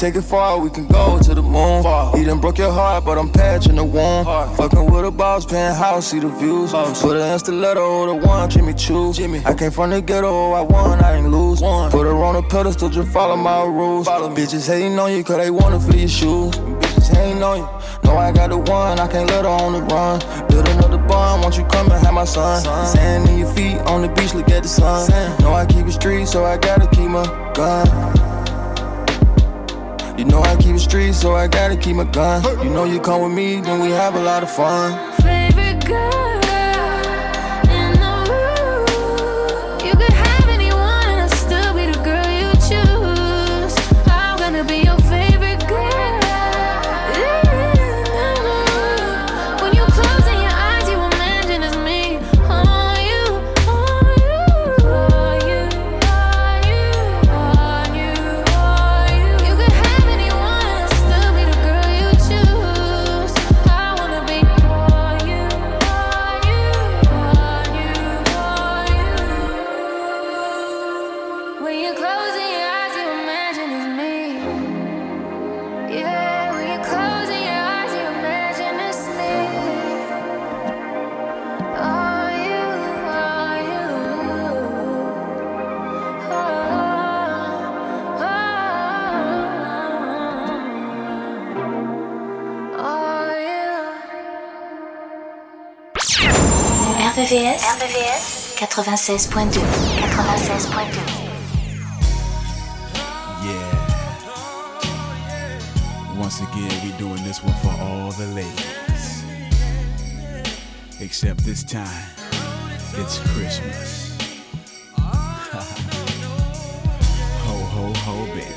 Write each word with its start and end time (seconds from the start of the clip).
take 0.00 0.16
it 0.16 0.22
far, 0.22 0.58
we 0.58 0.70
can 0.70 0.86
go 0.86 1.18
to 1.18 1.34
the 1.34 1.42
moon. 1.42 1.84
He 2.16 2.24
done 2.24 2.40
broke 2.40 2.56
your 2.56 2.72
heart, 2.72 3.04
but 3.04 3.18
I'm 3.18 3.30
patching 3.30 3.76
the 3.76 3.84
wound. 3.84 4.26
Fucking 4.56 4.90
with 4.90 5.04
a 5.04 5.10
boss, 5.10 5.44
penthouse, 5.44 6.06
see 6.06 6.20
the 6.20 6.28
views. 6.28 6.72
Put 6.72 7.18
an 7.18 7.38
stiletto, 7.38 8.06
the 8.06 8.26
one, 8.26 8.48
Jimmy 8.48 8.72
Choo. 8.72 9.12
Jimmy. 9.12 9.42
I 9.44 9.52
came 9.52 9.70
from 9.70 9.90
the 9.90 10.00
ghetto, 10.00 10.52
I 10.52 10.62
won, 10.62 11.04
I 11.04 11.16
ain't 11.16 11.30
lose. 11.30 11.60
Put 11.60 12.06
her 12.06 12.24
on 12.24 12.36
a 12.36 12.42
pedestal, 12.42 12.88
just 12.88 13.12
follow 13.12 13.36
my 13.36 13.62
rules. 13.64 14.08
Bitches 14.08 14.66
hating 14.66 14.98
on 14.98 15.12
you, 15.12 15.22
cause 15.22 15.36
they 15.36 15.50
wanna 15.50 15.78
feel 15.78 15.96
your 15.96 16.08
shoes. 16.08 16.54
Bitches 16.56 17.14
hating 17.14 17.42
on 17.42 17.58
you. 17.58 17.68
Know 18.04 18.16
I 18.16 18.32
got 18.32 18.48
the 18.48 18.56
one, 18.56 18.98
I 18.98 19.06
can't 19.06 19.28
let 19.28 19.44
her 19.44 19.50
on 19.50 19.72
the 19.74 19.82
run. 19.82 20.20
Build 20.48 20.66
another 20.66 20.96
bond, 20.96 21.42
won't 21.42 21.58
you 21.58 21.64
come 21.64 21.92
and 21.92 22.02
have 22.02 22.14
my 22.14 22.24
son? 22.24 22.62
Sand 22.86 23.28
in 23.28 23.40
your 23.40 23.52
feet 23.52 23.76
on 23.80 24.00
the 24.00 24.08
beach, 24.08 24.32
look 24.32 24.48
at 24.48 24.62
the 24.62 24.68
sun. 24.68 25.10
Know 25.42 25.52
I 25.52 25.66
keep 25.66 25.86
it 25.86 25.92
street, 25.92 26.26
so 26.26 26.46
I 26.46 26.56
gotta 26.56 26.86
keep 26.88 27.10
my 27.10 27.26
gun. 27.54 28.09
You 30.20 30.26
know 30.26 30.42
I 30.42 30.54
keep 30.56 30.76
it 30.76 30.80
street, 30.80 31.14
so 31.14 31.34
I 31.34 31.48
gotta 31.48 31.78
keep 31.78 31.96
my 31.96 32.04
gun. 32.04 32.44
You 32.62 32.68
know 32.68 32.84
you 32.84 33.00
come 33.00 33.22
with 33.22 33.32
me, 33.32 33.62
then 33.62 33.80
we 33.80 33.88
have 33.88 34.16
a 34.16 34.20
lot 34.20 34.42
of 34.42 34.50
fun. 34.50 35.39
96.2. 98.70 99.50
96.2. 99.50 99.58
Yeah. 103.44 103.66
Once 106.16 106.40
again, 106.40 106.70
we 106.84 106.92
doing 106.96 107.20
this 107.24 107.42
one 107.42 107.54
for 107.56 107.72
all 107.82 108.12
the 108.12 108.26
ladies. 108.26 109.24
Except 111.00 111.44
this 111.44 111.64
time, 111.64 112.08
it's 112.94 113.18
Christmas. 113.32 114.16
ho, 114.96 115.58
ho, 117.74 117.92
ho, 117.92 118.26
baby. 118.26 118.54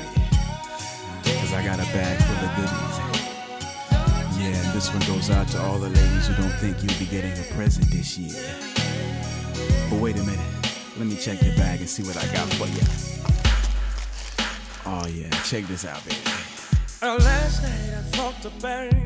Cause 1.40 1.52
I 1.52 1.64
got 1.64 1.80
a 1.80 1.86
bag 1.92 2.22
full 2.22 2.36
of 2.36 2.54
goodies. 2.54 2.98
Yeah, 4.38 4.54
and 4.64 4.72
this 4.72 4.92
one 4.92 5.02
goes 5.06 5.28
out 5.30 5.48
to 5.48 5.58
all 5.60 5.78
the 5.78 5.90
ladies 5.90 6.28
who 6.28 6.34
don't 6.40 6.54
think 6.60 6.80
you'll 6.84 6.98
be 7.00 7.06
getting 7.06 7.32
a 7.32 7.44
present 7.52 7.90
this 7.90 8.16
year. 8.16 8.73
But 9.90 10.00
wait 10.00 10.16
a 10.18 10.22
minute. 10.22 10.40
Let 10.96 11.06
me 11.06 11.16
check 11.16 11.42
your 11.42 11.54
bag 11.56 11.80
and 11.80 11.88
see 11.88 12.02
what 12.02 12.16
I 12.16 12.26
got 12.32 12.48
for 12.54 12.66
you. 12.66 12.82
Oh 14.86 15.06
yeah, 15.08 15.30
check 15.44 15.64
this 15.64 15.84
out, 15.84 16.04
baby. 16.04 16.20
Uh, 17.02 17.16
last 17.16 17.62
night 17.62 17.98
I 17.98 18.02
thought 18.16 18.60
burn, 18.60 19.04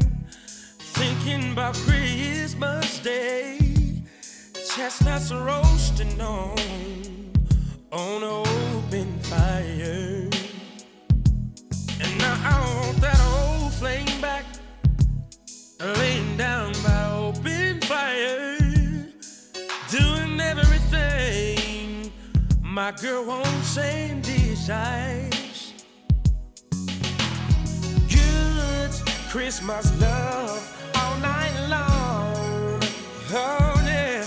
thinking 0.98 1.52
about 1.52 1.74
Christmas 1.74 2.98
Day. 3.00 3.58
Chestnuts 4.76 5.32
roasting 5.32 6.20
on 6.20 6.54
on 7.90 8.22
an 8.22 8.46
open 8.46 9.18
fire, 9.20 10.28
and 12.00 12.18
now 12.18 12.36
I 12.44 12.84
want 12.84 13.00
that 13.00 13.20
old 13.32 13.72
flame 13.72 14.20
back, 14.20 14.44
laying 15.80 16.36
down 16.36 16.72
by 16.84 17.10
open 17.12 17.80
fire, 17.80 18.37
my 22.78 22.92
girl 22.92 23.24
wants 23.24 23.76
and 23.76 24.22
desires. 24.22 25.72
Good 28.08 28.92
Christmas 29.32 29.86
love 30.00 30.62
all 30.94 31.16
night 31.18 31.56
long. 31.68 32.80
Oh 33.32 33.82
yeah, 33.84 34.24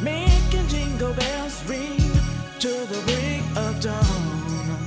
making 0.00 0.68
jingle 0.68 1.14
bells 1.14 1.56
ring 1.68 2.12
to 2.60 2.72
the 2.92 3.00
break 3.08 3.42
of 3.64 3.74
dawn. 3.80 4.78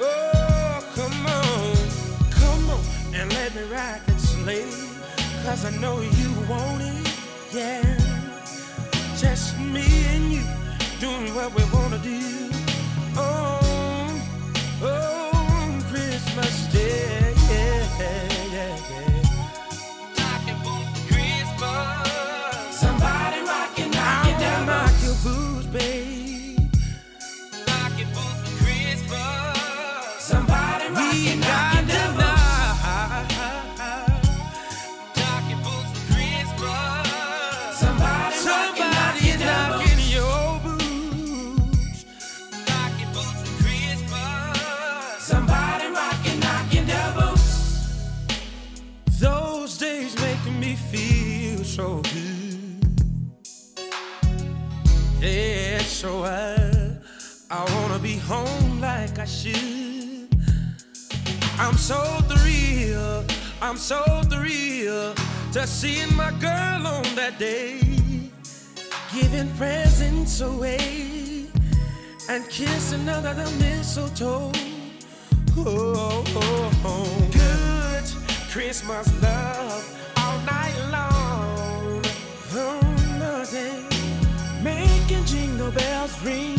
Oh 0.00 0.82
come 0.96 1.26
on, 1.40 1.76
come 2.32 2.64
on 2.70 3.14
and 3.14 3.32
let 3.32 3.54
me 3.54 3.62
rock 3.70 4.00
and 4.08 4.20
sleigh, 4.20 4.74
'cause 5.44 5.64
I 5.64 5.70
know 5.82 6.00
you 6.00 6.30
want 6.50 6.82
it. 6.82 7.06
Yeah, 7.52 7.96
just 9.22 9.56
me 9.74 9.86
and 10.14 10.32
you 10.32 10.42
doing 11.02 11.34
what 11.34 11.52
we 11.52 11.64
wanna 11.74 11.98
do. 11.98 12.51
So 56.02 56.24
I, 56.24 56.90
I 57.48 57.62
wanna 57.74 58.00
be 58.00 58.16
home 58.16 58.80
like 58.80 59.20
I 59.20 59.24
should. 59.24 60.28
I'm 61.60 61.76
so 61.76 62.02
thrilled, 62.28 63.32
I'm 63.60 63.76
so 63.76 64.02
thrilled 64.28 65.16
to 65.52 65.64
seeing 65.64 66.12
my 66.16 66.32
girl 66.40 66.88
on 66.88 67.04
that 67.14 67.38
day, 67.38 67.78
giving 69.14 69.48
presents 69.56 70.40
away 70.40 71.46
and 72.28 72.48
kissing 72.48 73.08
under 73.08 73.34
the 73.34 73.48
mistletoe. 73.62 74.50
Oh, 75.56 76.24
oh, 76.34 76.82
oh. 76.84 77.28
Good 77.30 78.06
Christmas 78.50 79.06
love 79.22 79.84
all 80.16 80.38
night 80.40 80.78
long. 80.90 82.02
Oh, 82.54 82.80
nothing. 83.20 83.91
Jingle 85.32 85.70
bells 85.70 86.22
ring 86.22 86.58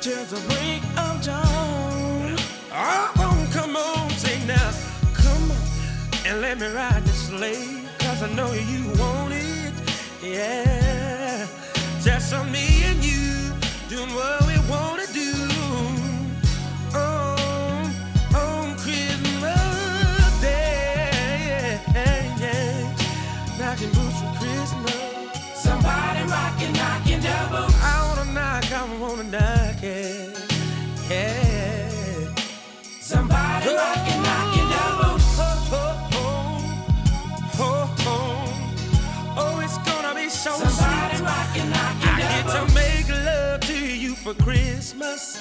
till 0.00 0.24
the 0.24 0.40
break 0.48 0.82
of 0.96 1.22
dawn. 1.22 2.34
Oh, 2.72 3.48
come 3.52 3.76
on, 3.76 4.08
sing 4.12 4.46
now. 4.46 4.72
Come 5.12 5.50
on 5.50 5.56
and 6.24 6.40
let 6.40 6.58
me 6.58 6.66
ride 6.68 7.04
this 7.04 7.28
sleigh. 7.28 7.84
Cause 7.98 8.22
I 8.22 8.32
know 8.32 8.50
you 8.54 8.88
want 8.98 9.34
it. 9.34 9.74
Yeah. 10.22 11.46
Just 12.00 12.32
me 12.50 12.84
and 12.84 13.04
you 13.04 13.52
doing 13.90 14.08
what 14.14 14.46
we 14.46 14.56
wanna 14.70 14.95
for 44.26 44.42
Christmas. 44.42 45.38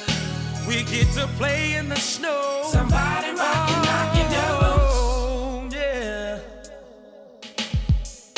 We 0.68 0.84
get 0.84 1.08
to 1.14 1.26
play 1.40 1.74
in 1.74 1.90
the 1.90 1.96
snow. 1.96 2.62
Somebody 2.66 3.32
rockin', 3.32 3.82
knocking 3.82 4.30
double. 4.32 4.78
Oh, 4.78 5.70
yeah. 5.72 6.40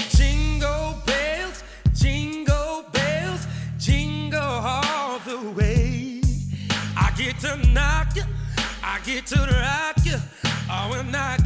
Jingle 0.09 0.95
bells, 1.05 1.63
jingle 1.93 2.85
bells, 2.93 3.45
jingle 3.77 4.39
all 4.39 5.19
the 5.19 5.51
way. 5.51 6.21
I 6.95 7.11
get 7.17 7.39
to 7.39 7.57
knock 7.73 8.15
you, 8.15 8.23
I 8.81 9.01
get 9.03 9.25
to 9.27 9.39
rock 9.41 9.97
you, 10.05 10.17
oh, 10.71 10.93
and 10.97 11.13
I 11.13 11.36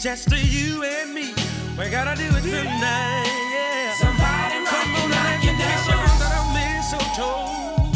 just 0.00 0.30
to 0.30 0.36
you 0.36 0.82
and 0.82 1.12
me. 1.12 1.34
We 1.78 1.90
gotta 1.90 2.16
do 2.16 2.24
it 2.24 2.40
tonight, 2.40 3.28
yeah. 3.52 3.92
Somebody 4.00 4.64
come 4.64 4.94
on 4.96 5.12
and 5.12 5.42
kiss 5.42 5.86
you 5.88 5.92
under 5.92 6.28
the 6.36 6.42
mistletoe. 6.56 7.92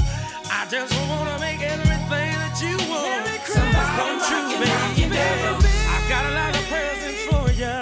I 0.53 0.67
just 0.69 0.93
wanna 1.09 1.39
make 1.39 1.63
everything 1.63 2.33
that 2.43 2.61
you 2.61 2.77
want 2.93 3.25
come 3.49 4.21
true, 4.21 4.53
baby. 4.61 5.17
I 5.17 6.09
got 6.11 6.27
a 6.27 6.33
lot 6.35 6.55
of 6.55 6.65
presents 6.69 7.25
for 7.25 7.51
ya, 7.53 7.73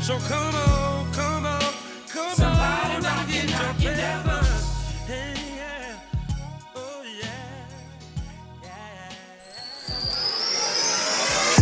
so 0.00 0.16
come 0.28 0.54
on, 0.54 0.65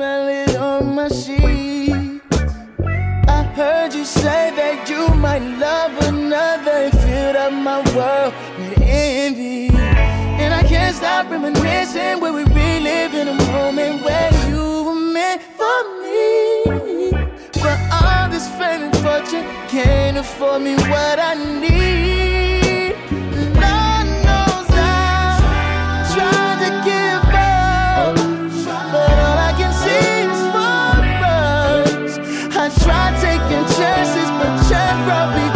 smell 0.00 0.28
it 0.28 0.56
on 0.56 0.94
my 0.94 1.08
sheets. 1.08 2.24
I 3.28 3.42
heard 3.54 3.92
you 3.92 4.06
say 4.06 4.50
that 4.56 4.88
you 4.88 5.08
might 5.14 5.44
love 5.58 5.92
another. 6.08 6.88
It 6.88 6.96
filled 7.04 7.36
up 7.36 7.52
my 7.52 7.80
world 7.94 8.32
with 8.58 8.80
envy. 8.80 9.68
And 10.42 10.54
I 10.54 10.62
can't 10.62 10.96
stop 10.96 11.30
reminiscing 11.30 12.18
where 12.22 12.32
we 12.32 12.44
relive 12.44 13.12
in 13.12 13.28
a 13.28 13.38
moment 13.52 14.02
where 14.02 14.32
you 14.48 14.84
were 14.86 15.02
meant 15.16 15.42
for 15.58 15.78
me. 16.02 17.10
But 17.62 17.78
all 18.00 18.30
this 18.30 18.48
fame 18.56 18.84
and 18.86 18.96
fortune 19.04 19.44
can't 19.68 20.16
afford 20.16 20.62
me 20.62 20.76
what 20.76 21.18
I 21.18 21.34
need. 21.60 22.49
Chances, 33.80 34.30
but 34.36 34.52
chance 34.68 35.00
brought 35.06 35.30
me 35.36 35.49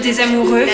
des 0.00 0.20
amoureux. 0.20 0.66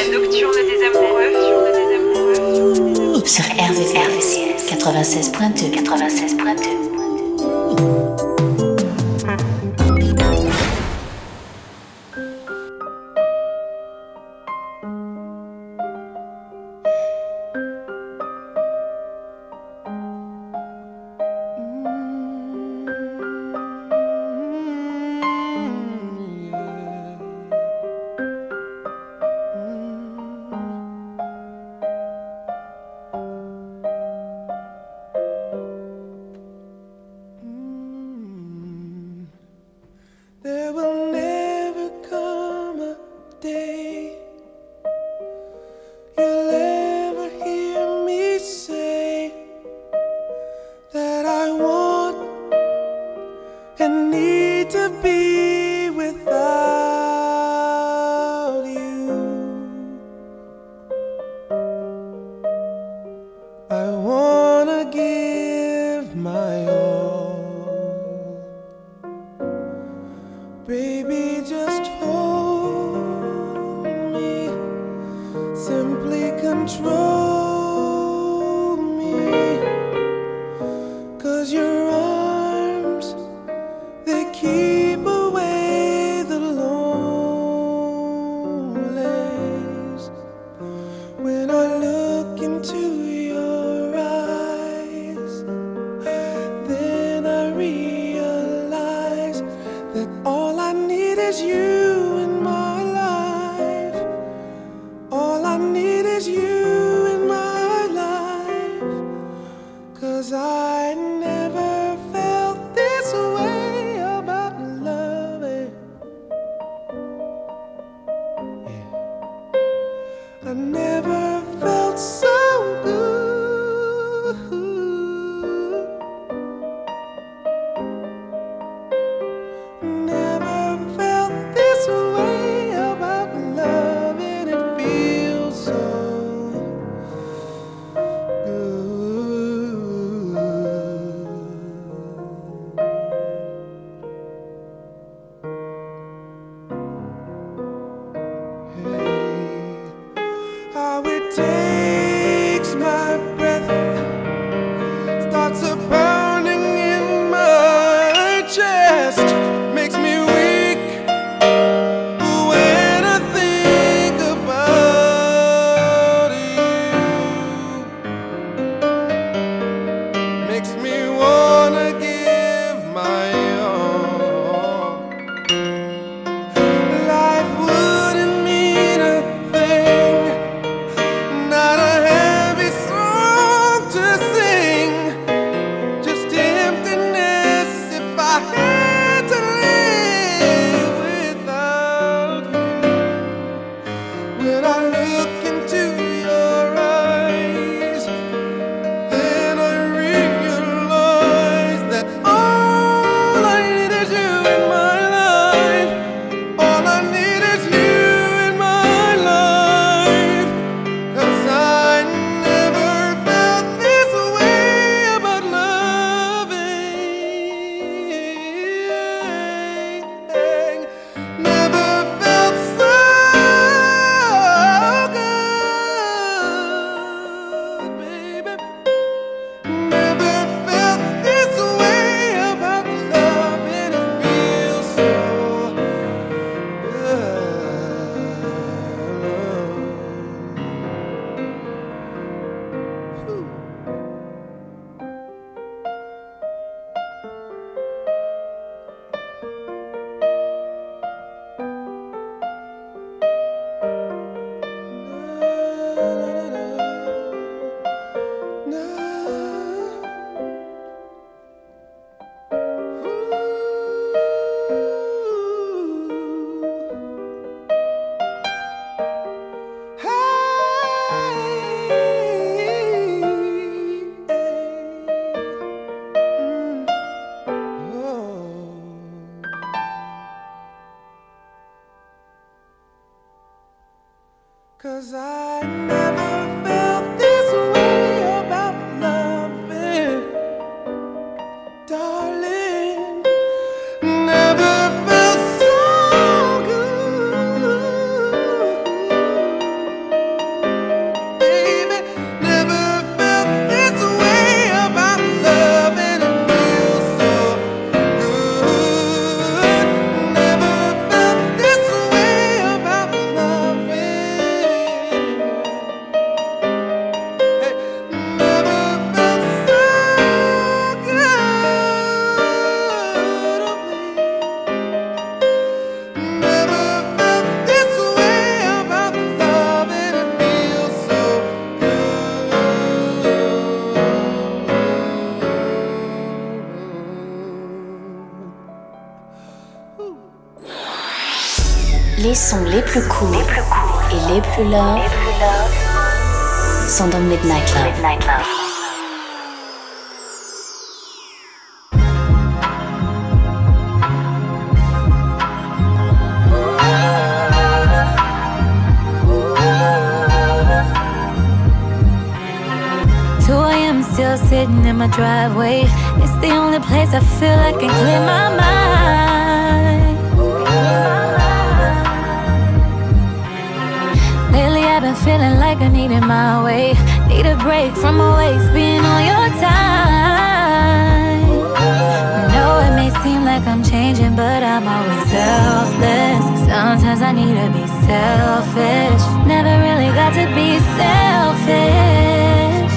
I'm 384.77 384.87
always 384.87 385.31
selfless. 385.31 386.69
Sometimes 386.69 387.23
I 387.23 387.33
need 387.33 387.55
to 387.57 387.69
be 387.73 387.87
selfish. 388.05 389.23
Never 389.49 389.73
really 389.81 390.12
got 390.12 390.37
to 390.37 390.45
be 390.53 390.77
selfish. 391.01 392.93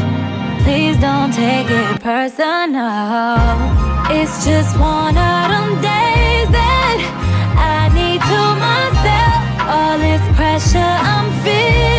Please 0.66 0.98
don't 1.00 1.32
take 1.32 1.72
it 1.72 2.02
personal. 2.02 3.40
It's 4.12 4.44
just 4.44 4.78
one 4.78 5.16
of 5.16 5.42
them 5.52 5.80
days 5.80 6.50
that 6.52 7.00
I 7.56 7.88
need 7.96 8.20
to 8.28 8.42
myself. 8.60 9.40
All 9.72 9.96
this 10.04 10.24
pressure 10.36 10.80
I'm 10.84 11.32
feeling 11.48 11.99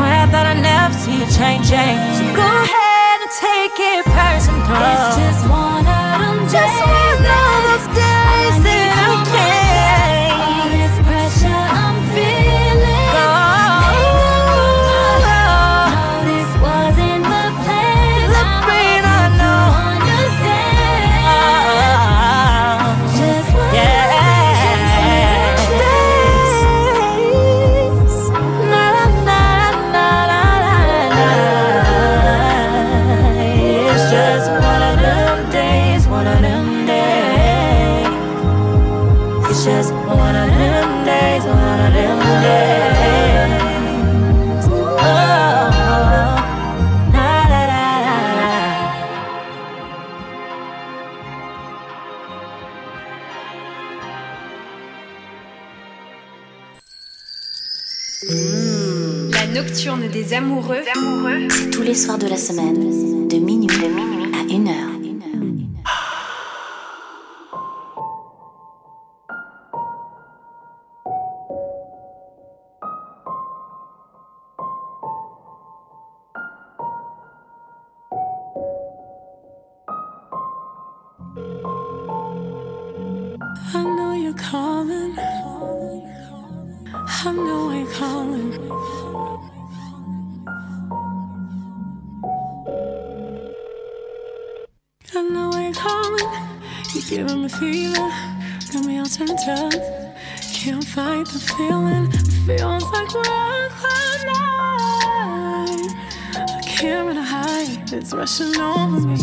I 0.00 0.02
swear 0.02 0.26
I 0.32 0.46
I'd 0.46 0.62
never 0.62 0.94
see 0.94 1.20
you 1.20 1.26
changing. 1.28 1.96
So 2.16 2.24
go 2.32 2.48
ahead 2.64 3.20
and 3.20 3.32
take 3.36 3.76
it 3.76 4.04
personal. 4.08 4.64
It's 4.64 5.16
just 5.20 5.44
one 5.44 5.84
of 5.84 6.20
them 6.24 6.48
Just 6.48 6.80
one 6.80 7.04
of 7.04 7.20
those 7.20 7.86
days 7.92 8.79
amoureux. 60.34 61.48
C'est 61.50 61.70
tous 61.70 61.82
les 61.82 61.94
soirs 61.94 62.18
de 62.18 62.26
la 62.26 62.36
semaine, 62.36 63.26
de 63.28 63.36
minuit 63.38 63.69
the 101.32 101.38
feeling. 101.38 102.10
Feels 102.44 102.82
like 102.90 103.14
all 103.14 103.22
night. 104.26 105.94
I 106.34 106.62
can't 106.66 107.16
hide. 107.18 107.92
It's 107.92 108.12
rushing 108.12 108.56
over 108.60 109.00
me. 109.00 109.18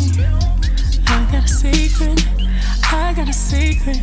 I 1.08 1.28
got 1.32 1.43
a 1.43 1.48
secret. 1.48 2.26
I 2.84 3.13
got 3.13 3.28
a 3.28 3.34
secret. 3.34 4.00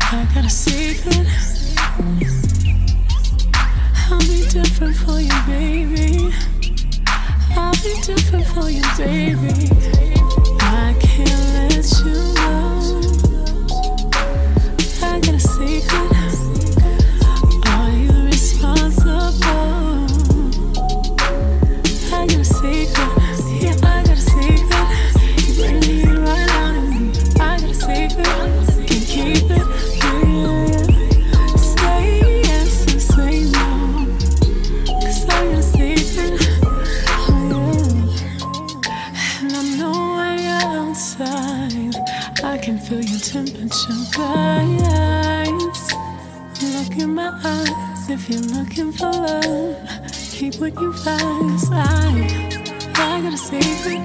I 0.00 0.28
got 0.34 0.44
a 0.44 0.50
secret. 0.50 1.26
I'll 4.10 4.18
be 4.20 4.46
different 4.48 4.96
for 4.96 5.20
you, 5.20 5.42
baby. 5.46 6.34
I'll 7.56 7.72
be 7.82 7.94
different 8.02 8.46
for 8.46 8.68
you, 8.68 8.82
baby. 8.98 9.70
I 10.60 10.94
can't 11.00 11.44
let 11.54 11.86
you 12.04 12.18
know. 12.34 13.02
I 15.02 15.20
got 15.20 15.34
a 15.34 15.40
secret. 15.40 16.17
Rise. 44.64 45.92
Look 46.74 46.98
in 46.98 47.14
my 47.14 47.30
eyes 47.44 48.10
if 48.10 48.28
you're 48.28 48.40
looking 48.40 48.92
for 48.92 49.10
love. 49.10 49.76
Keep 50.32 50.56
what 50.56 50.74
you 50.80 50.92
find. 50.92 51.60
I, 51.72 52.60
I 52.94 53.20
gotta 53.22 53.34
a 53.34 53.36
secret. 53.36 54.02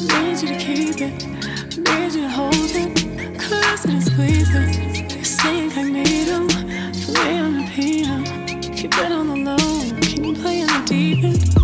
Need 0.00 0.42
you 0.42 0.48
to 0.48 0.56
keep 0.58 1.00
it. 1.00 1.26
Need 1.78 2.12
you 2.14 2.22
to 2.22 2.28
hold 2.28 2.54
it. 2.54 3.38
Cause 3.38 3.84
it 3.84 3.94
is 3.94 4.06
squeezing. 4.06 5.18
You 5.18 5.24
stay 5.24 5.64
incognito. 5.64 6.46
Play 7.06 7.38
on 7.38 7.52
the 7.58 7.70
piano. 7.74 8.24
Keep 8.74 8.98
it 8.98 9.12
on 9.12 9.26
the 9.28 9.36
low. 9.36 10.00
Can 10.00 10.24
you 10.24 10.34
play 10.34 10.62
the 10.62 10.82
deep 10.86 11.24
end? 11.24 11.55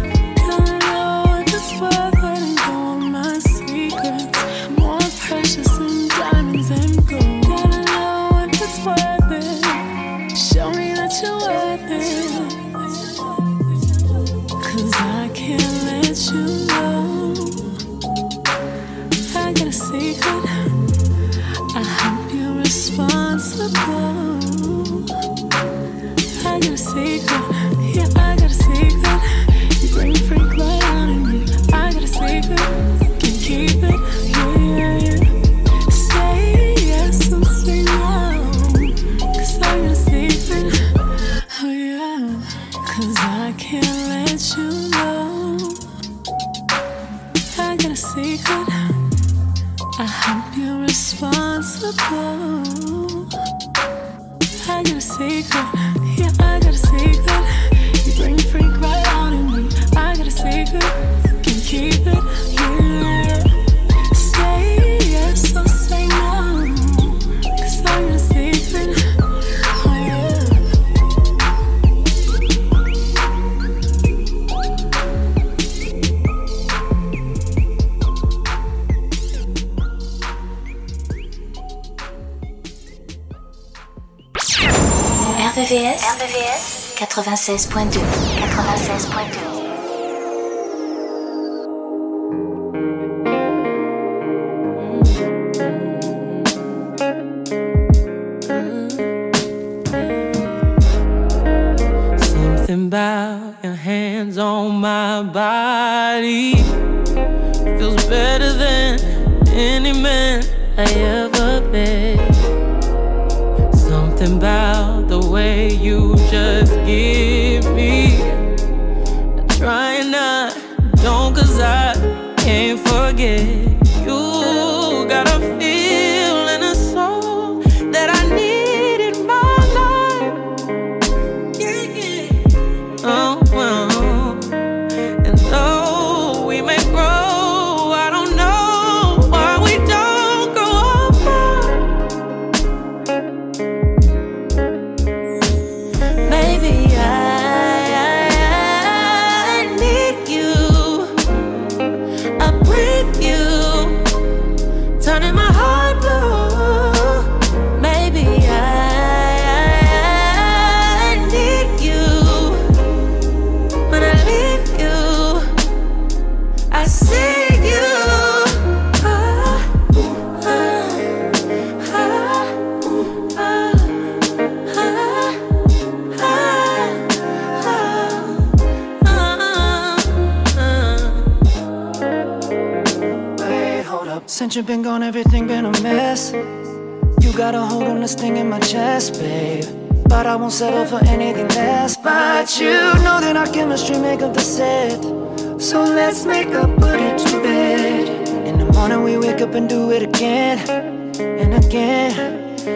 96.2. 87.59 88.22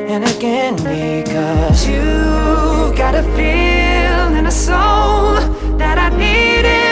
and 0.09 0.25
again 0.25 0.77
because 0.77 1.87
you 1.89 2.03
got 2.97 3.15
a 3.15 3.23
feeling 3.37 4.37
and 4.39 4.47
a 4.47 4.51
soul 4.51 5.35
that 5.79 5.99
I 5.99 6.09
needed. 6.17 6.86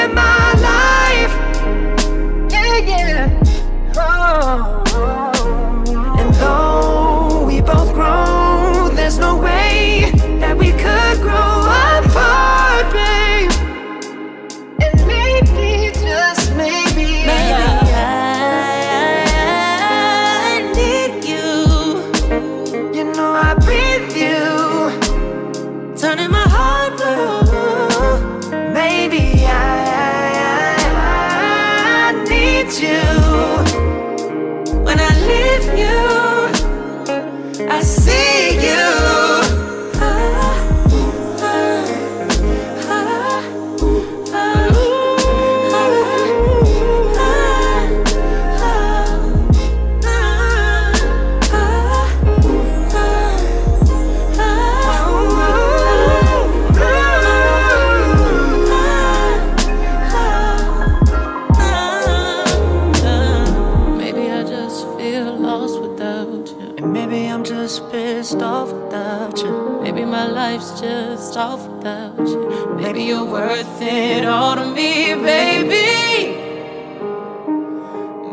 worth 73.54 73.82
it 73.82 74.24
all 74.26 74.56
to 74.56 74.66
me, 74.74 75.14
baby. 75.14 76.34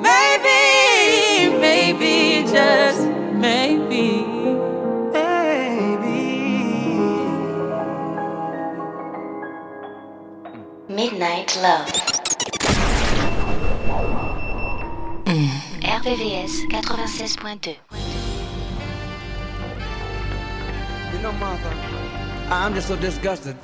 Maybe, 0.08 0.62
maybe, 1.66 2.42
just 2.50 3.08
maybe. 3.46 4.06
Midnight 10.90 11.56
Love. 11.62 11.88
Mm. 15.26 15.50
RVVS 15.98 16.54
96.2. 16.72 17.76
You 21.14 21.20
know, 21.22 21.32
Martha, 21.34 21.70
I'm 22.50 22.74
just 22.74 22.88
so 22.88 22.96
disgusted. 22.96 23.56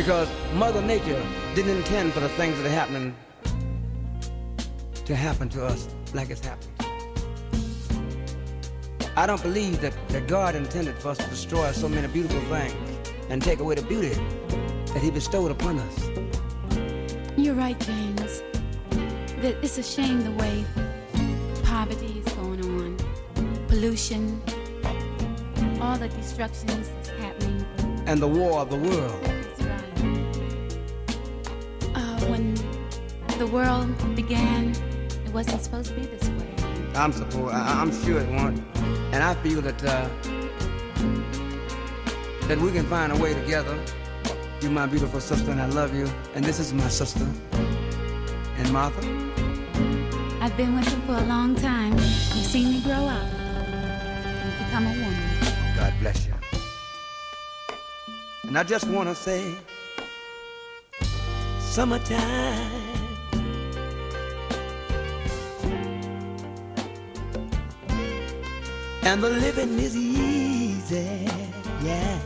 Because 0.00 0.30
Mother 0.54 0.80
Nature 0.80 1.22
didn't 1.54 1.76
intend 1.76 2.14
for 2.14 2.20
the 2.20 2.28
things 2.30 2.56
that 2.56 2.64
are 2.64 2.70
happening 2.70 3.14
to 5.04 5.14
happen 5.14 5.50
to 5.50 5.62
us 5.62 5.88
like 6.14 6.30
it's 6.30 6.42
happening. 6.42 6.74
I 9.14 9.26
don't 9.26 9.42
believe 9.42 9.82
that, 9.82 9.92
that 10.08 10.26
God 10.26 10.54
intended 10.54 10.96
for 10.96 11.10
us 11.10 11.18
to 11.18 11.28
destroy 11.28 11.70
so 11.72 11.86
many 11.86 12.08
beautiful 12.08 12.40
things 12.48 12.72
and 13.28 13.42
take 13.42 13.58
away 13.58 13.74
the 13.74 13.82
beauty 13.82 14.14
that 14.94 15.02
He 15.02 15.10
bestowed 15.10 15.50
upon 15.50 15.78
us. 15.78 16.08
You're 17.36 17.54
right, 17.54 17.78
James. 17.80 18.42
That 19.42 19.62
it's 19.62 19.76
a 19.76 19.82
shame 19.82 20.24
the 20.24 20.32
way 20.32 20.64
poverty 21.62 22.22
is 22.24 22.32
going 22.36 22.64
on, 22.64 23.66
pollution, 23.68 24.40
all 25.82 25.98
the 25.98 26.08
destructions 26.08 26.88
that's 26.88 27.10
happening, 27.10 27.66
and 28.06 28.18
the 28.18 28.28
war 28.28 28.60
of 28.60 28.70
the 28.70 28.78
world. 28.78 29.29
The 33.40 33.46
world 33.46 33.88
began, 34.14 34.70
it 35.24 35.32
wasn't 35.32 35.62
supposed 35.62 35.88
to 35.88 35.94
be 35.94 36.02
this 36.02 36.28
way. 36.28 36.54
I'm 36.94 37.10
support. 37.10 37.54
I, 37.54 37.80
I'm 37.80 37.90
sure 37.90 38.20
it 38.20 38.28
won't. 38.28 38.62
And 39.14 39.22
I 39.22 39.32
feel 39.42 39.62
that 39.62 39.82
uh, 39.82 40.06
that 42.48 42.58
we 42.58 42.70
can 42.70 42.84
find 42.84 43.10
a 43.12 43.16
way 43.16 43.32
together. 43.32 43.82
You're 44.60 44.70
my 44.70 44.84
beautiful 44.84 45.20
sister, 45.20 45.50
and 45.52 45.58
I 45.58 45.64
love 45.68 45.94
you. 45.94 46.06
And 46.34 46.44
this 46.44 46.58
is 46.58 46.74
my 46.74 46.88
sister. 46.88 47.26
And 48.58 48.70
Martha. 48.74 49.00
I've 50.42 50.54
been 50.58 50.74
with 50.74 50.90
you 50.92 51.00
for 51.06 51.14
a 51.14 51.24
long 51.24 51.54
time. 51.54 51.94
You've 51.94 52.50
seen 52.54 52.68
me 52.68 52.82
grow 52.82 53.06
up 53.06 53.24
and 53.24 54.66
become 54.66 54.84
a 54.84 54.92
woman. 55.00 55.76
God 55.76 55.94
bless 55.98 56.26
you. 56.26 56.34
And 58.42 58.58
I 58.58 58.64
just 58.64 58.86
want 58.86 59.08
to 59.08 59.14
say, 59.14 59.54
summertime. 61.58 62.79
And 69.02 69.22
the 69.22 69.30
living 69.30 69.78
is 69.78 69.96
easy, 69.96 71.26
yeah. 71.82 72.18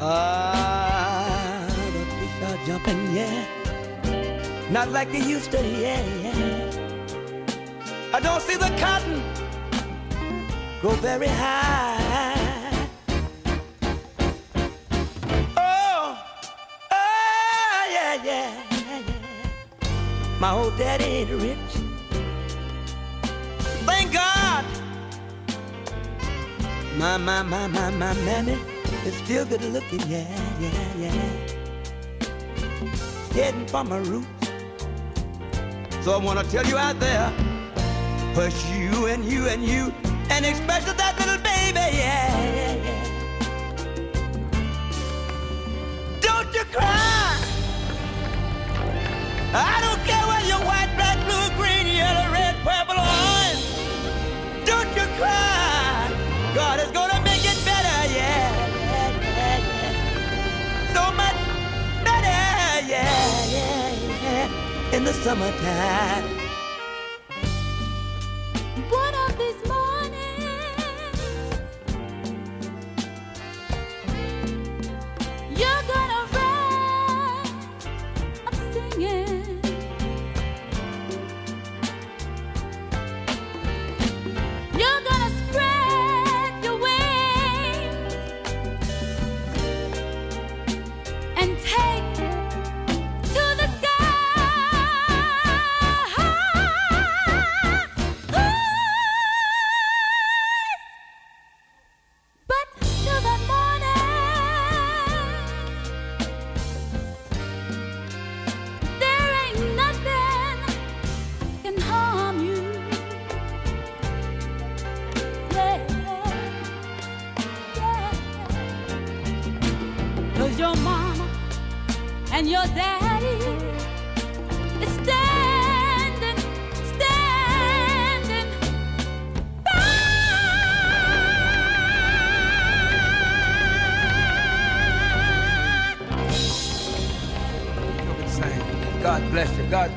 Ah, 0.00 1.66
the 1.68 2.04
fish 2.16 2.42
are 2.48 2.66
jumping, 2.66 3.14
yeah. 3.14 4.70
Not 4.70 4.90
like 4.90 5.10
they 5.12 5.22
used 5.22 5.52
to, 5.52 5.58
yeah, 5.64 6.04
yeah. 6.22 6.76
I 8.12 8.20
don't 8.20 8.42
see 8.42 8.56
the 8.56 8.70
cotton 8.78 9.22
grow 10.80 10.92
very 10.92 11.28
high. 11.28 12.35
My 20.46 20.52
old 20.52 20.78
daddy 20.78 21.04
ain't 21.04 21.30
rich. 21.42 21.72
Thank 23.84 24.12
God. 24.12 24.64
My, 26.96 27.16
my, 27.16 27.42
my, 27.42 27.66
my, 27.66 27.90
my 27.90 28.14
mammy 28.22 28.56
is 29.04 29.14
still 29.24 29.44
good 29.44 29.64
looking, 29.64 29.98
yeah, 30.02 30.24
yeah, 30.60 30.94
yeah. 31.00 31.30
Heading 33.32 33.66
for 33.66 33.82
my 33.82 33.98
roots. 33.98 34.28
So 36.04 36.12
I 36.12 36.18
wanna 36.24 36.44
tell 36.44 36.64
you 36.64 36.76
out 36.76 37.00
there, 37.00 37.32
push 38.34 38.70
you 38.70 39.06
and 39.06 39.24
you 39.24 39.48
and 39.48 39.64
you, 39.64 39.92
and 40.30 40.46
especially 40.46 40.92
that 40.92 41.18
little 41.18 41.42
baby, 41.42 41.80
yeah, 41.98 42.54
yeah, 42.54 42.74
yeah. 42.86 43.04
Don't 46.20 46.54
you 46.54 46.64
cry. 46.66 47.35
I 49.58 49.80
don't 49.80 50.04
care 50.04 50.26
whether 50.28 50.46
you're 50.46 50.66
white, 50.68 50.92
black, 50.96 51.16
blue, 51.24 51.48
green, 51.56 51.86
yellow, 51.86 52.30
red, 52.30 52.56
purple, 52.62 52.96
or 53.00 53.08
orange. 53.08 53.64
Don't 54.66 54.90
you 54.94 55.06
cry. 55.16 56.12
God 56.54 56.80
is 56.80 56.90
gonna 56.92 57.20
make 57.24 57.42
it 57.44 57.58
better, 57.64 57.98
yeah, 58.12 58.52
yeah, 58.84 59.20
yeah, 59.22 59.58
yeah. 59.72 60.92
So 60.92 61.02
much 61.16 61.38
better, 62.04 62.88
yeah, 62.92 63.48
yeah, 63.48 64.12
yeah. 64.24 64.96
In 64.96 65.04
the 65.04 65.14
summertime. 65.14 66.35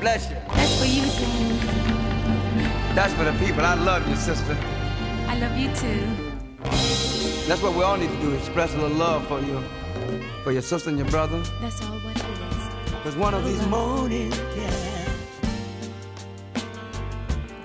Bless 0.00 0.30
you. 0.30 0.36
God 0.36 0.54
bless 0.54 0.56
you. 0.56 0.56
That's 0.56 0.78
for 0.80 0.86
you, 0.86 1.02
James. 1.02 1.60
That's 2.94 3.14
for 3.14 3.24
the 3.24 3.32
people. 3.44 3.64
I 3.64 3.74
love 3.74 4.08
you, 4.08 4.16
sister. 4.16 4.56
I 5.28 5.38
love 5.38 5.56
you 5.56 5.68
too. 5.76 6.30
That's 7.46 7.62
what 7.62 7.74
we 7.74 7.82
all 7.82 7.96
need 7.96 8.10
to 8.10 8.20
do, 8.20 8.34
express 8.34 8.74
a 8.74 8.78
little 8.78 8.96
love 8.96 9.26
for 9.26 9.40
you, 9.40 9.62
for 10.44 10.52
your 10.52 10.62
sister 10.62 10.88
and 10.88 10.98
your 10.98 11.08
brother. 11.08 11.40
That's 11.60 11.82
all 11.82 11.98
what 11.98 12.16
it 12.16 12.24
is. 12.24 12.94
Cause 13.02 13.16
one 13.16 13.34
of 13.34 13.44
these 13.44 13.62
oh, 13.62 13.68
mornings, 13.68 14.38
yeah, 14.56 15.08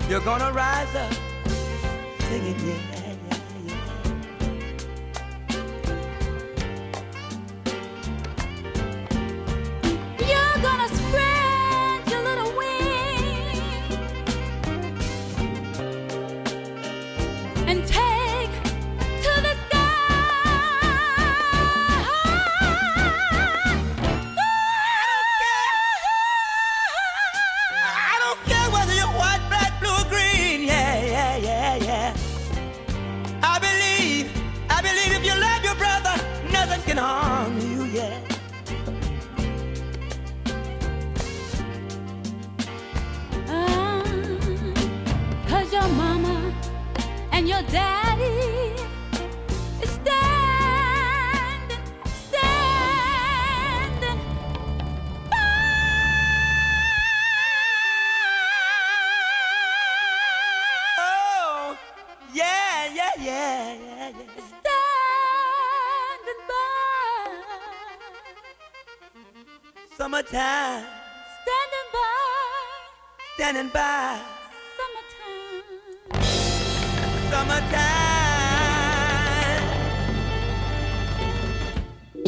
you're 0.09 0.21
gonna 0.21 0.51
rise 0.51 0.95
up 0.95 1.13
singing, 2.21 2.55
yeah. 2.67 2.94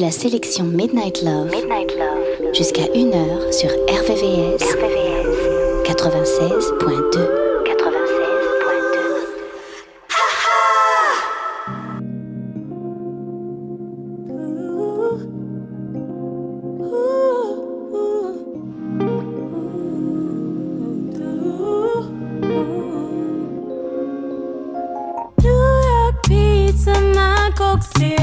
la 0.08 0.12
sélection 0.12 0.64
Midnight 0.64 1.22
Love, 1.22 1.52
Midnight 1.52 1.94
Love. 1.98 2.54
jusqu'à 2.54 2.84
1h 2.84 3.52
sur 3.52 3.70
RVVS, 3.70 4.64
RVVS. 4.64 5.84
96.2. 5.84 7.48
Coke 27.58 28.17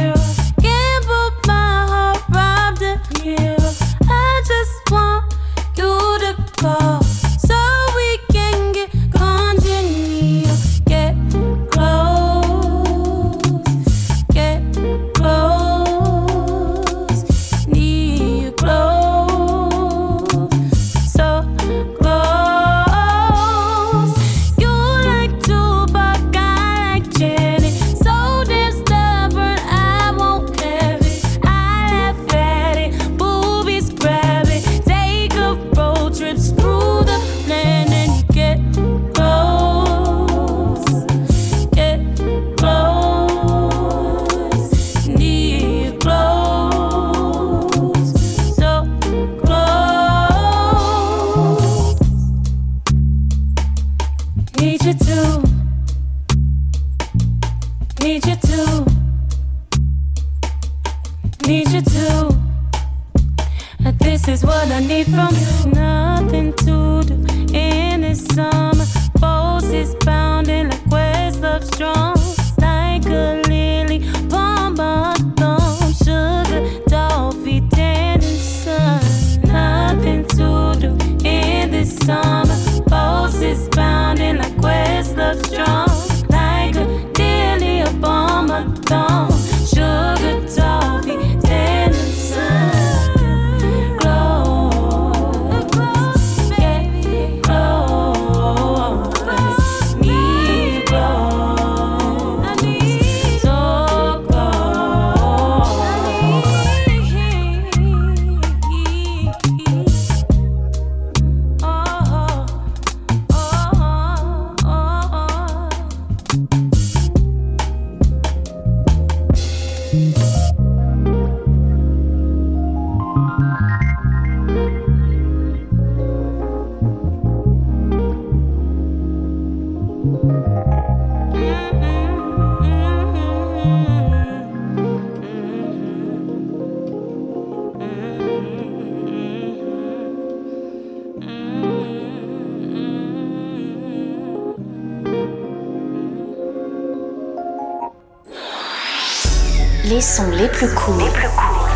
les 150.22 150.48
plus 150.48 150.68
courts 150.74 151.00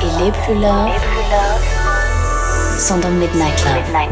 et 0.00 0.24
les 0.24 0.30
plus 0.30 0.54
love 0.54 0.90
sont 2.78 2.98
dans 2.98 3.10
Midnight 3.10 3.64
Love. 3.64 4.08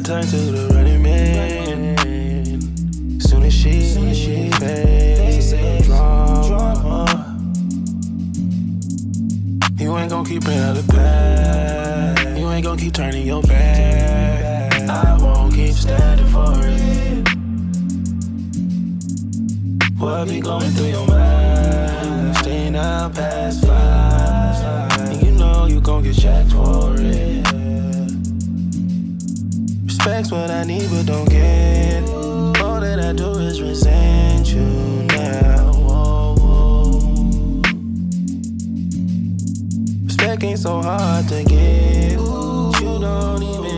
Midnight 0.00 0.22
to 0.30 0.49
working 40.40 40.56
so 40.56 40.80
hard 40.80 41.28
to 41.28 41.44
get. 41.44 42.18
Ooh, 42.18 42.72
you 42.80 42.98
don't 42.98 43.42
even. 43.42 43.69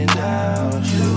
When 0.00 1.09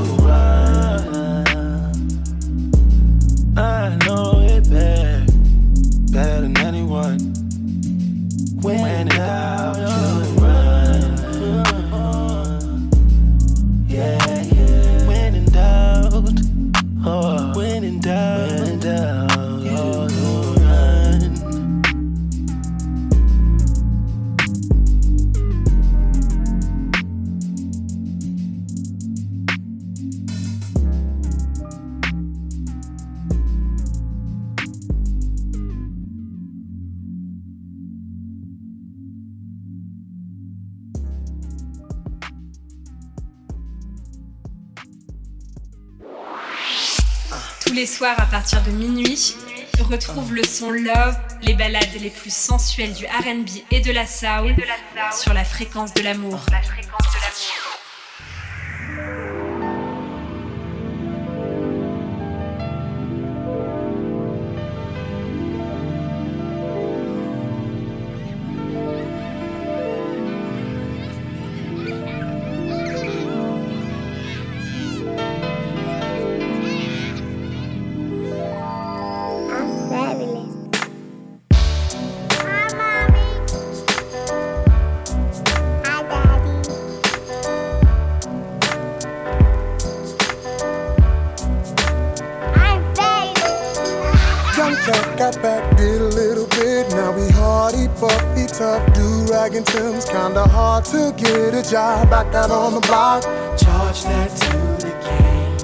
son 50.64 50.72
Love, 50.72 51.18
les 51.42 51.56
ballades 51.56 51.90
les 52.02 52.10
plus 52.10 52.34
sensuelles 52.34 52.94
du 52.94 53.06
RB 53.06 53.50
et 53.70 53.82
de 53.82 53.92
la 53.92 54.08
soul 54.08 54.56
sur 55.12 55.34
la 55.34 55.44
fréquence 55.44 55.94
de 55.94 56.02
l'amour. 56.02 56.40
Hard 100.84 101.18
to 101.18 101.24
get 101.24 101.54
a 101.54 101.64
job 101.70 102.10
back 102.10 102.34
out 102.34 102.52
on 102.52 102.74
the 102.74 102.82
block. 102.82 103.24
Charge 103.58 104.04
that 104.04 104.30
to 104.30 104.58
the 104.86 104.92
game. 105.04 105.58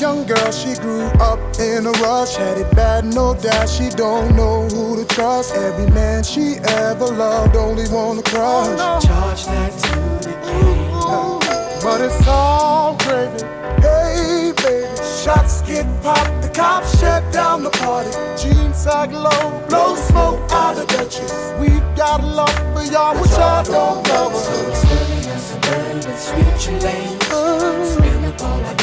Young 0.00 0.26
girl, 0.26 0.50
she 0.50 0.74
grew 0.80 1.04
up 1.20 1.38
in 1.60 1.86
a 1.86 1.92
rush. 2.02 2.36
Had 2.36 2.58
it 2.58 2.74
bad, 2.74 3.04
no 3.04 3.34
doubt. 3.34 3.68
She 3.68 3.88
don't 3.90 4.34
know 4.34 4.68
who 4.68 4.96
to 4.96 5.04
trust. 5.14 5.54
Every 5.54 5.90
man 5.92 6.24
she 6.24 6.56
ever 6.64 7.06
loved 7.06 7.56
only 7.56 7.88
wanna 7.88 8.22
crush. 8.22 9.04
Charge 9.04 9.44
that 9.46 9.72
to 9.72 10.28
the 10.28 10.34
game. 10.46 10.90
But 11.82 12.00
it's 12.00 12.26
all 12.26 12.96
gravy. 12.98 13.44
Hey, 13.80 14.52
baby. 14.56 14.86
Shots 15.22 15.62
get 15.62 15.86
popped, 16.02 16.42
the 16.42 16.48
cops 16.48 16.98
shut 17.00 17.22
down 17.32 17.62
the 17.62 17.70
party. 17.70 18.10
Jeans 18.40 18.76
sag 18.76 19.12
low, 19.12 19.62
blow 19.68 19.94
smoke 19.96 20.40
out 20.50 20.78
of 20.78 20.86
Dutchess. 20.88 21.52
We 21.60 21.81
got 22.02 22.24
love 22.24 22.58
for 22.74 22.82
y'all, 22.92 23.14
which 23.20 23.30
I 23.30 23.62
don't 23.62 24.02
know. 24.08 24.32
So 24.34 24.68
it's 24.70 24.84
living 24.90 25.30
a 25.30 25.38
suburban 25.38 26.16
switching 26.26 26.80
lanes. 26.80 27.92
Spin 27.92 28.24
up 28.24 28.42
all 28.42 28.64
I 28.64 28.81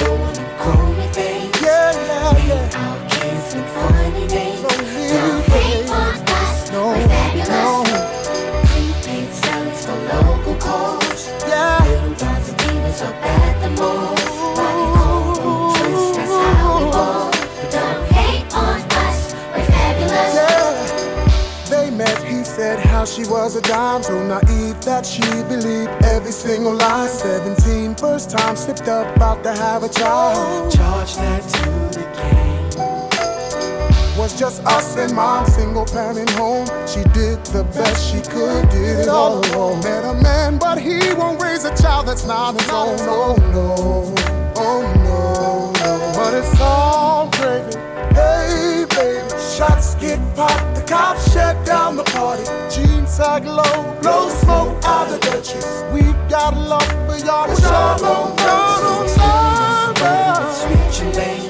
how 23.00 23.06
she 23.06 23.24
was 23.30 23.56
a 23.56 23.62
dime, 23.62 24.04
so 24.04 24.22
naive 24.28 24.78
that 24.82 25.06
she 25.06 25.22
believed 25.48 25.90
every 26.04 26.34
single 26.34 26.74
lie. 26.74 27.08
17, 27.08 27.96
first 27.96 28.30
time 28.30 28.58
slipped 28.58 28.90
up, 28.90 29.16
about 29.16 29.42
to 29.42 29.54
have 29.54 29.84
a 29.84 29.88
child. 29.88 30.70
Charge 30.70 31.16
that 31.16 31.42
to 31.54 31.70
the 31.98 32.06
game. 32.20 32.68
Was 34.20 34.38
just 34.38 34.66
us 34.66 34.98
and 34.98 35.16
mom, 35.16 35.46
single 35.46 35.86
parent 35.86 36.30
home. 36.32 36.66
She 36.86 37.02
did 37.14 37.40
the 37.56 37.64
best 37.74 38.12
she 38.12 38.20
could, 38.20 38.68
did 38.68 39.00
it 39.00 39.08
all 39.08 39.46
alone. 39.46 39.80
Met 39.80 40.04
a 40.04 40.22
man, 40.22 40.58
but 40.58 40.78
he 40.78 41.14
won't 41.14 41.42
raise 41.42 41.64
a 41.64 41.74
child 41.82 42.06
that's 42.06 42.26
not 42.26 42.60
his 42.60 42.70
own. 42.70 43.00
Oh 43.00 43.38
no, 43.56 44.14
oh 44.58 44.82
no, 45.08 45.72
no. 45.72 46.12
But 46.16 46.34
it's 46.34 46.60
all 46.60 47.30
gravy. 47.32 47.79
Cops 50.90 51.32
shut 51.32 51.56
down 51.66 51.96
the 51.96 52.04
party. 52.04 52.44
Jeans 52.74 53.10
sag 53.10 53.46
low, 53.46 53.98
blow 54.02 54.30
smoke 54.30 54.84
out 54.84 55.12
of 55.12 55.20
Dutchess. 55.22 55.84
We 55.94 56.02
got 56.28 56.56
a 56.56 56.60
love 56.60 56.90
for 57.06 57.18
y'all, 57.26 57.48
y'all 57.48 57.98
don't, 57.98 58.40
y'all 58.40 58.82
don't 58.82 59.18
love 59.18 60.02
us. 60.02 60.64
Oh, 60.66 61.49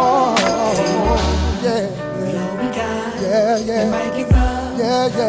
Oh, 0.00 1.60
yeah. 1.62 1.88
We 2.22 2.38
all 2.38 2.56
we 2.56 2.66
got. 2.74 3.20
Yeah. 3.20 3.84
We 3.84 3.90
might 3.90 4.16
get 4.16 4.30
rough. 4.30 4.78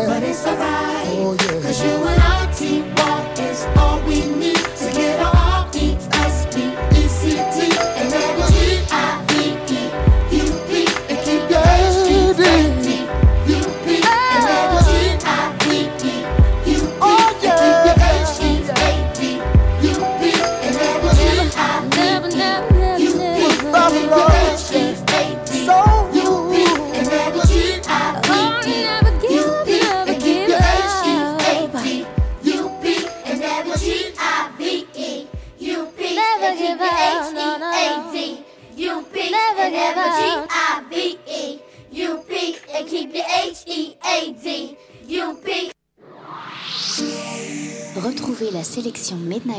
But 0.07 0.23
it's 0.23 0.45
alright. 0.45 1.07
Oh, 1.07 1.33
yeah. 1.33 1.61
Cause 1.61 1.83
you 1.83 1.89
and 1.89 2.21
I, 2.21 2.51
T-Walk 2.53 3.39
is 3.39 3.65
all 3.77 3.99
we 4.07 4.25
need. 4.35 4.48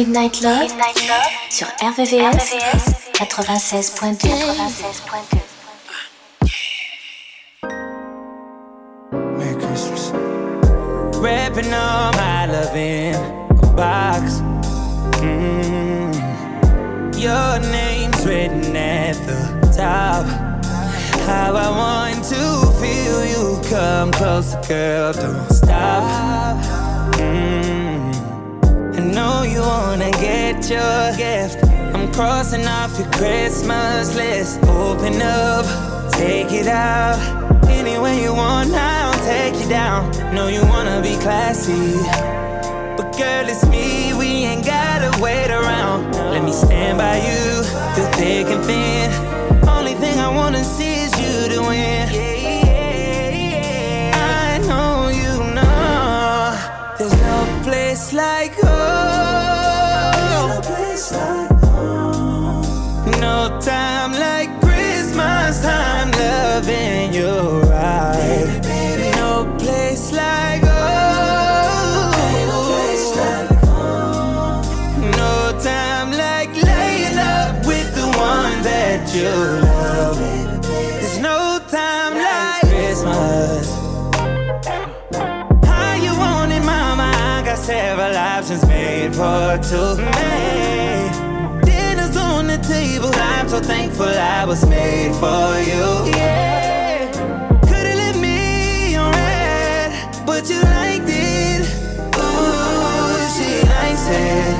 Midnight 0.00 0.40
Love, 0.40 0.60
Midnight 0.60 0.96
Love 1.08 1.28
sur 1.50 1.66
RVVS, 1.82 2.54
RVVS 2.54 2.94
96.2. 3.20 4.28
96.2. 9.12 11.74
All 11.74 12.12
my 12.14 12.46
love 12.46 12.74
in 12.74 13.14
a 13.14 13.18
box. 13.76 14.40
Mm. 15.20 16.14
Your 17.20 17.58
name's 17.70 18.24
written 18.24 18.74
at 18.74 19.16
the 19.26 19.36
top. 19.76 20.24
How 21.26 21.54
I 21.54 21.68
want 21.76 22.24
to 22.24 22.72
feel 22.80 23.22
you 23.26 23.60
come 23.68 24.12
closer, 24.12 24.58
girl. 24.66 25.12
Don't 25.12 25.49
you 30.00 30.06
wanna 30.06 30.18
get 30.18 30.70
your 30.70 31.16
gift. 31.16 31.64
I'm 31.94 32.10
crossing 32.12 32.66
off 32.66 32.98
your 32.98 33.10
Christmas 33.12 34.14
list. 34.14 34.58
Open 34.64 35.20
up, 35.20 36.12
take 36.12 36.52
it 36.52 36.66
out. 36.66 37.18
Any 37.68 37.98
way 37.98 38.22
you 38.22 38.34
want, 38.34 38.72
I'll 38.72 39.12
take 39.24 39.60
you 39.60 39.68
down. 39.68 40.10
Know 40.34 40.48
you 40.48 40.62
wanna 40.66 41.00
be 41.02 41.16
classy. 41.16 41.94
But 42.96 43.16
girl, 43.16 43.48
it's 43.48 43.66
me, 43.66 44.14
we 44.14 44.44
ain't 44.44 44.64
gotta 44.64 45.20
wait 45.20 45.50
around. 45.50 46.12
Let 46.14 46.44
me 46.44 46.52
stand 46.52 46.98
by 46.98 47.16
you 47.16 47.62
through 47.94 48.12
thick 48.18 48.46
and 48.46 48.64
thin. 48.64 49.39
Made 89.50 89.64
for 89.64 89.68
two. 89.68 90.02
Made. 90.02 91.62
Dinner's 91.64 92.16
on 92.16 92.46
the 92.46 92.58
table. 92.58 93.10
I'm 93.14 93.48
so 93.48 93.60
thankful 93.60 94.06
I 94.06 94.44
was 94.44 94.66
made 94.66 95.14
for 95.14 95.58
you. 95.70 96.12
Yeah. 96.16 97.10
Could've 97.62 97.96
let 98.02 98.16
me 98.16 98.94
on 98.96 99.12
red, 99.12 100.26
but 100.26 100.48
you 100.48 100.60
liked 100.60 101.08
it. 101.08 101.62
Ooh, 102.16 103.28
she 103.34 103.66
likes 103.66 104.06
it. 104.08 104.56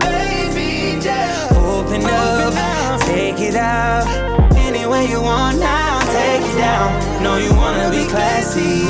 Baby, 0.00 1.00
just 1.00 1.52
open 1.52 2.04
up, 2.04 3.00
take 3.02 3.40
it 3.40 3.56
out. 3.56 4.06
Any 4.56 4.86
way 4.86 5.06
you 5.08 5.20
want 5.22 5.58
now, 5.58 6.00
take 6.12 6.42
it 6.42 6.56
down. 6.56 7.22
Know 7.22 7.36
you 7.38 7.52
wanna 7.54 7.90
be 7.90 8.06
classy. 8.06 8.84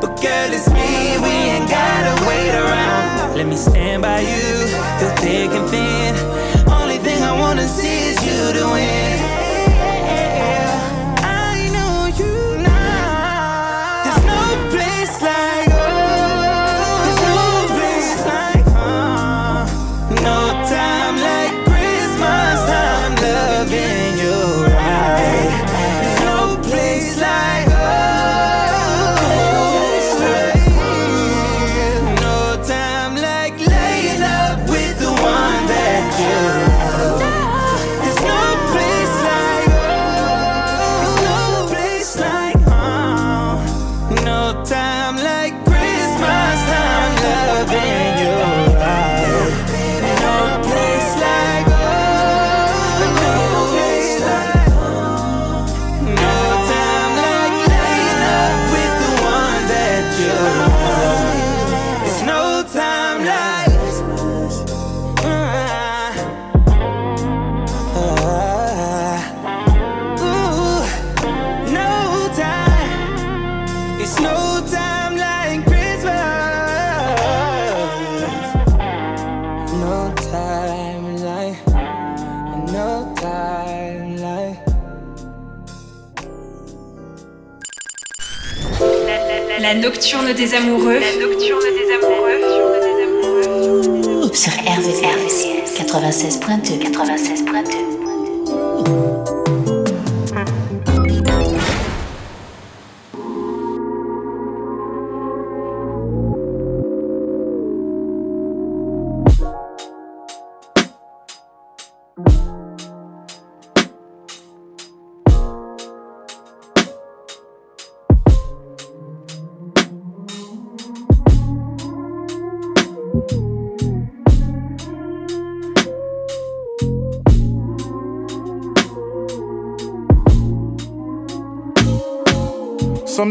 But 0.00 0.20
girl, 0.20 0.52
it's 0.52 0.68
me, 0.70 1.18
we 1.18 1.32
ain't 1.54 1.68
gotta 1.68 2.26
wait 2.26 2.54
around. 2.54 2.83
Let 3.44 3.50
me 3.50 3.56
stand 3.58 4.00
by 4.00 4.20
you 4.20 4.68
through 4.98 5.16
thick 5.20 5.50
and 5.50 5.68
thin. 5.68 6.63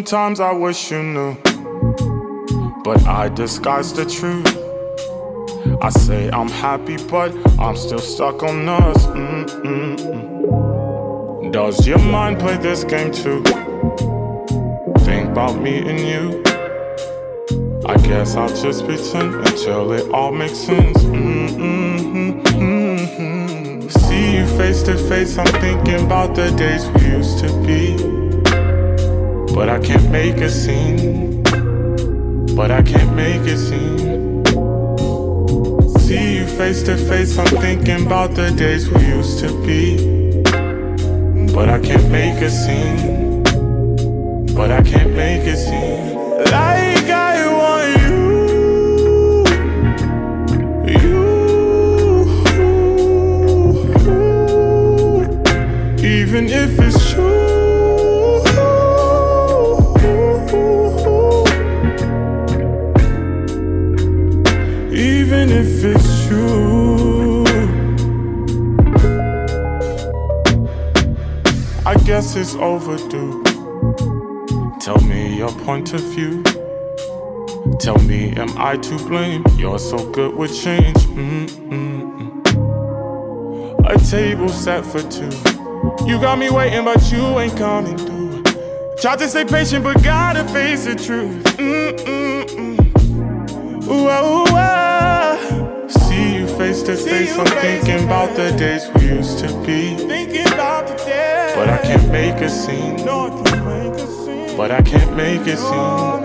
Sometimes 0.06 0.42
I 0.42 0.52
wish 0.52 0.92
you 0.92 1.02
knew, 1.02 1.38
but 2.84 3.08
I 3.08 3.30
disguise 3.30 3.94
the 3.94 4.04
truth. 4.04 4.46
I 5.82 5.90
say 5.92 6.30
I'm 6.30 6.50
happy, 6.50 6.98
but 7.10 7.34
I'm 7.58 7.78
still 7.78 8.00
stuck 8.00 8.44
on 8.44 8.68
us. 8.68 9.08
Mm-mm-mm. 9.08 10.34
Does 11.54 11.88
your 11.88 12.00
mind 12.00 12.38
play 12.38 12.58
this 12.58 12.84
game 12.84 13.14
too? 13.14 13.42
Think 15.06 15.30
about 15.30 15.62
me 15.62 15.78
and 15.88 16.02
you. 16.02 16.44
I 17.86 17.96
guess 17.96 18.36
I'll 18.36 18.50
just 18.50 18.84
pretend 18.84 19.36
until 19.36 19.94
it 19.94 20.12
all 20.12 20.34
makes 20.34 20.58
sense. 20.58 21.00
See 24.04 24.36
you 24.36 24.46
face 24.58 24.84
to 24.84 24.98
face, 25.08 25.38
I'm 25.38 25.48
thinking 25.62 26.04
about 26.06 26.36
the 26.36 26.52
days 26.58 26.90
we 26.90 27.06
used 27.06 27.40
to 27.40 27.48
be. 27.66 28.23
But 29.54 29.70
I 29.70 29.80
can't 29.80 30.10
make 30.10 30.38
a 30.38 30.50
scene. 30.50 31.44
But 32.56 32.72
I 32.72 32.82
can't 32.82 33.16
make 33.16 33.42
a 33.42 33.56
scene. 33.56 34.44
See 36.00 36.38
you 36.38 36.48
face 36.48 36.82
to 36.84 36.98
face, 36.98 37.38
I'm 37.38 37.46
thinking 37.62 38.06
about 38.08 38.34
the 38.34 38.50
days 38.52 38.90
we 38.90 39.06
used 39.06 39.38
to 39.40 39.50
be. 39.64 40.42
But 41.54 41.70
I 41.70 41.80
can't 41.80 42.10
make 42.10 42.42
a 42.42 42.50
scene. 42.50 43.44
But 44.56 44.72
I 44.72 44.82
can't 44.82 45.14
make 45.16 45.44
a 45.44 45.56
scene. 45.56 46.16
Like 46.52 47.10
I 47.10 47.46
want 47.60 48.02
you. 48.02 48.24
You. 51.00 51.24
Even 56.00 56.48
if 56.50 56.80
it's 56.80 57.12
true. 57.12 57.53
This 72.24 72.36
is 72.38 72.56
overdue? 72.56 73.44
Tell 74.80 74.98
me 75.02 75.36
your 75.36 75.52
point 75.66 75.94
of 75.94 76.00
view. 76.16 76.42
Tell 77.80 77.98
me, 78.00 78.32
am 78.38 78.58
I 78.58 78.78
to 78.78 78.98
blame? 79.10 79.44
You're 79.58 79.78
so 79.78 80.10
good 80.12 80.34
with 80.34 80.58
change. 80.58 80.96
Mm-mm-mm. 81.18 82.32
A 83.86 83.98
table 84.10 84.48
set 84.48 84.86
for 84.86 85.02
two. 85.02 85.30
You 86.08 86.18
got 86.22 86.40
me 86.40 86.50
waiting, 86.50 86.86
but 86.86 87.12
you 87.12 87.40
ain't 87.40 87.58
coming 87.58 87.98
through. 87.98 88.42
Tried 89.02 89.20
to 89.20 89.28
stay 89.28 89.44
patient, 89.44 89.84
but 89.84 90.02
gotta 90.02 90.46
face 90.46 90.86
the 90.86 90.96
truth. 90.96 91.44
Mm-mm-mm. 91.58 92.80
Ooh, 93.86 94.08
ah, 94.08 94.24
ooh, 94.24 94.46
ah. 94.56 95.88
See 95.90 96.36
you 96.36 96.48
face 96.48 96.84
to 96.84 96.96
face. 96.96 97.38
I'm 97.38 97.46
thinking 97.48 98.06
about 98.06 98.34
the 98.38 98.52
days 98.58 98.90
we 98.96 99.10
used 99.10 99.40
to 99.40 99.48
be. 99.66 100.23
But 101.64 101.72
I 101.72 101.78
can't 101.78 102.12
make 102.12 102.36
a 102.42 102.50
scene. 102.50 102.98
But 104.58 104.72
I 104.72 104.82
can't 104.82 105.16
make 105.16 105.48
a 105.48 105.56
scene. 105.56 106.20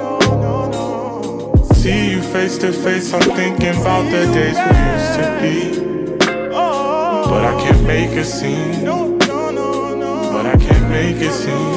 See 1.77 2.11
you 2.11 2.21
face 2.21 2.59
to 2.59 2.73
face. 2.73 3.13
I'm 3.15 3.21
thinking 3.21 3.69
about 3.81 4.11
the 4.11 4.27
days 4.35 4.57
we 4.59 4.79
used 4.95 5.15
to 5.21 5.39
be. 5.41 5.57
But 6.19 7.45
I 7.45 7.55
can't 7.63 7.87
make 7.87 8.11
a 8.19 8.25
scene. 8.25 8.85
But 8.85 10.47
I 10.47 10.57
can't 10.57 10.89
make 10.91 11.23
a 11.23 11.31
scene. 11.31 11.68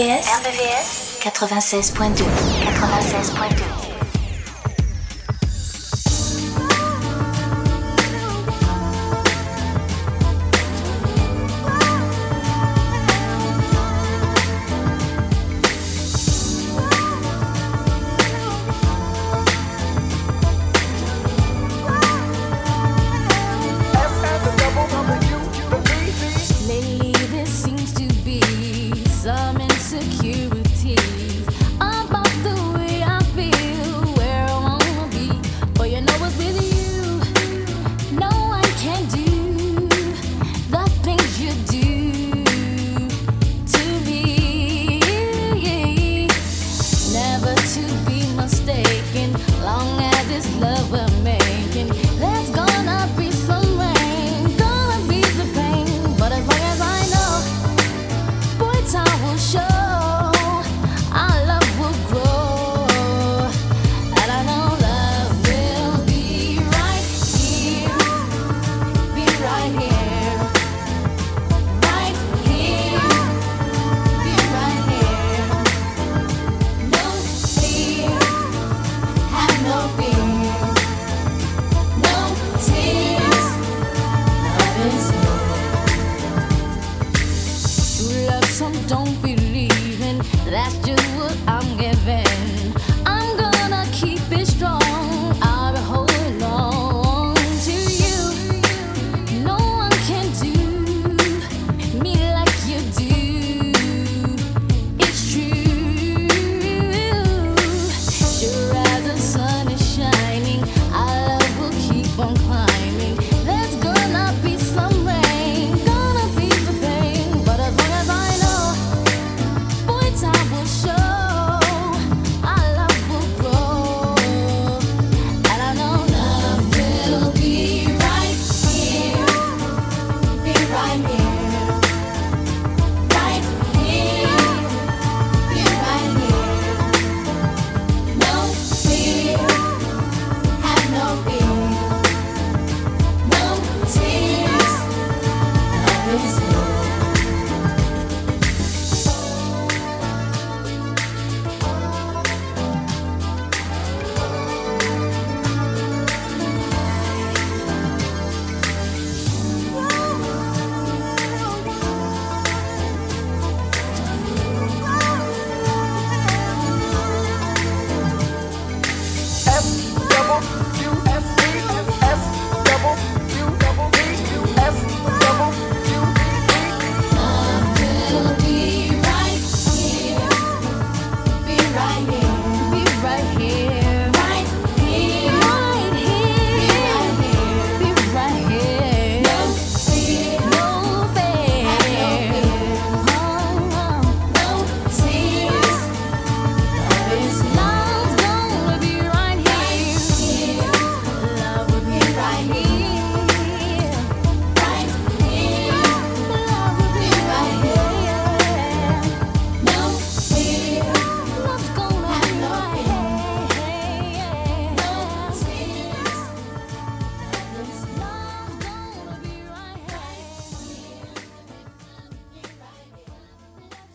RVVS, 0.00 0.28
RVVS 0.40 1.20
96.2 1.20 2.24
96.2 2.64 3.79